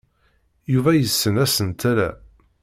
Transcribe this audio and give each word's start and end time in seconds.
Yuba 0.73 0.91
yessen 0.93 1.35
asentel-a. 1.43 2.09